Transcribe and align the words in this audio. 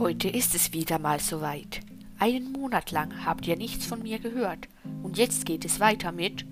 Heute 0.00 0.28
ist 0.28 0.56
es 0.56 0.72
wieder 0.72 0.98
mal 0.98 1.20
soweit. 1.20 1.80
Einen 2.18 2.50
Monat 2.50 2.90
lang 2.90 3.24
habt 3.24 3.46
ihr 3.46 3.56
nichts 3.56 3.86
von 3.86 4.02
mir 4.02 4.18
gehört. 4.18 4.68
Und 5.04 5.18
jetzt 5.18 5.46
geht 5.46 5.64
es 5.64 5.78
weiter 5.78 6.10
mit 6.10 6.44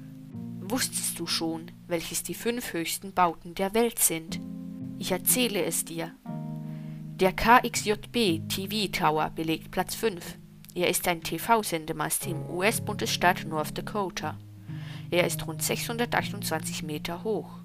Wusstest 0.61 1.18
du 1.18 1.26
schon, 1.26 1.72
welches 1.88 2.22
die 2.22 2.34
fünf 2.34 2.72
höchsten 2.72 3.12
Bauten 3.12 3.56
der 3.56 3.74
Welt 3.74 3.98
sind? 3.98 4.40
Ich 5.00 5.10
erzähle 5.10 5.64
es 5.64 5.84
dir. 5.84 6.14
Der 7.16 7.32
KXJB 7.32 8.48
TV 8.48 8.92
Tower 8.92 9.30
belegt 9.30 9.72
Platz 9.72 9.96
5. 9.96 10.38
Er 10.77 10.88
ist 10.88 11.09
ein 11.09 11.20
TV-Sendemast 11.20 12.27
im 12.29 12.48
US-Bundesstaat 12.48 13.45
North 13.45 13.77
Dakota. 13.77 14.38
Er 15.11 15.27
ist 15.27 15.45
rund 15.48 15.64
628 15.64 16.84
Meter 16.84 17.24
hoch. 17.24 17.59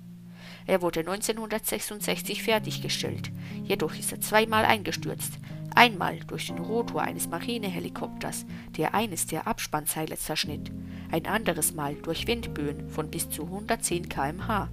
Er 0.65 0.81
wurde 0.81 0.99
1966 0.99 2.43
fertiggestellt, 2.43 3.31
jedoch 3.63 3.95
ist 3.95 4.11
er 4.11 4.19
zweimal 4.19 4.65
eingestürzt, 4.65 5.39
einmal 5.77 6.19
durch 6.27 6.47
den 6.47 6.59
Rotor 6.59 7.03
eines 7.03 7.29
Marinehelikopters, 7.29 8.45
der 8.75 8.95
eines 8.95 9.27
der 9.27 9.47
Abspannseile 9.47 10.17
zerschnitt, 10.17 10.71
ein 11.11 11.27
anderes 11.27 11.73
Mal 11.73 11.95
durch 11.95 12.27
Windböen 12.27 12.89
von 12.89 13.09
bis 13.09 13.29
zu 13.29 13.43
110 13.43 14.09
km/h. 14.09 14.69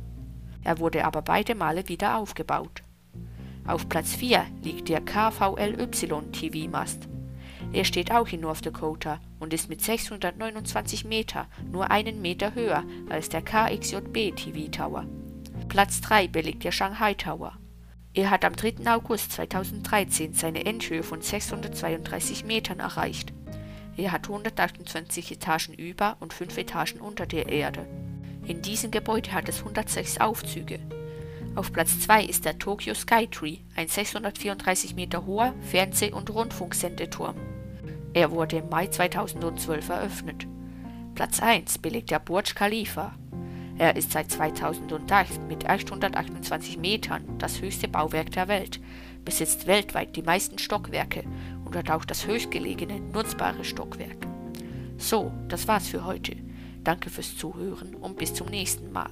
Er 0.64 0.78
wurde 0.78 1.04
aber 1.04 1.22
beide 1.22 1.54
Male 1.54 1.88
wieder 1.88 2.16
aufgebaut. 2.16 2.82
Auf 3.66 3.88
Platz 3.88 4.14
4 4.14 4.44
liegt 4.62 4.88
der 4.88 5.02
KVLY-TV-Mast. 5.02 7.08
Er 7.72 7.84
steht 7.84 8.10
auch 8.10 8.28
in 8.28 8.40
North 8.40 8.64
Dakota 8.64 9.20
und 9.40 9.52
ist 9.52 9.68
mit 9.68 9.82
629 9.82 11.04
Meter 11.04 11.46
nur 11.70 11.90
einen 11.90 12.22
Meter 12.22 12.54
höher 12.54 12.84
als 13.10 13.28
der 13.28 13.42
KXJB 13.42 14.36
TV 14.36 14.70
Tower. 14.70 15.04
Platz 15.68 16.00
3 16.00 16.28
belegt 16.28 16.64
der 16.64 16.72
Shanghai 16.72 17.14
Tower. 17.14 17.58
Er 18.16 18.30
hat 18.30 18.44
am 18.44 18.54
3. 18.54 18.86
August 18.86 19.32
2013 19.32 20.34
seine 20.34 20.64
Endhöhe 20.64 21.02
von 21.02 21.20
632 21.20 22.44
Metern 22.44 22.78
erreicht. 22.78 23.32
Er 23.96 24.12
hat 24.12 24.28
128 24.28 25.32
Etagen 25.32 25.74
über 25.74 26.16
und 26.20 26.32
5 26.32 26.56
Etagen 26.58 27.00
unter 27.00 27.26
der 27.26 27.48
Erde. 27.48 27.86
In 28.46 28.62
diesem 28.62 28.92
Gebäude 28.92 29.32
hat 29.32 29.48
es 29.48 29.58
106 29.58 30.20
Aufzüge. 30.20 30.78
Auf 31.56 31.72
Platz 31.72 32.00
2 32.00 32.24
ist 32.24 32.44
der 32.44 32.58
Tokyo 32.58 32.94
Skytree, 32.94 33.58
ein 33.74 33.88
634 33.88 34.94
Meter 34.94 35.26
hoher 35.26 35.52
Fernseh- 35.60 36.12
und 36.12 36.30
Rundfunksendeturm. 36.30 37.36
Er 38.12 38.30
wurde 38.30 38.58
im 38.58 38.68
Mai 38.68 38.86
2012 38.86 39.88
eröffnet. 39.88 40.46
Platz 41.16 41.40
1 41.40 41.78
belegt 41.78 42.10
der 42.12 42.20
Burj 42.20 42.54
Khalifa, 42.54 43.14
er 43.76 43.96
ist 43.96 44.12
seit 44.12 44.30
2008 44.30 45.48
mit 45.48 45.68
828 45.68 46.78
Metern 46.78 47.24
das 47.38 47.60
höchste 47.60 47.88
Bauwerk 47.88 48.30
der 48.30 48.48
Welt, 48.48 48.80
besitzt 49.24 49.66
weltweit 49.66 50.14
die 50.16 50.22
meisten 50.22 50.58
Stockwerke 50.58 51.24
und 51.64 51.74
hat 51.76 51.90
auch 51.90 52.04
das 52.04 52.26
höchstgelegene 52.26 53.00
nutzbare 53.00 53.64
Stockwerk. 53.64 54.26
So, 54.96 55.32
das 55.48 55.66
war's 55.66 55.88
für 55.88 56.04
heute. 56.04 56.36
Danke 56.84 57.10
fürs 57.10 57.36
Zuhören 57.36 57.94
und 57.94 58.16
bis 58.16 58.34
zum 58.34 58.48
nächsten 58.48 58.92
Mal. 58.92 59.10